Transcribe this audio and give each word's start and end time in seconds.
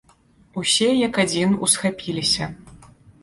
Усе 0.61 0.87
як 1.07 1.19
адзін 1.25 1.53
усхапіліся. 1.67 2.49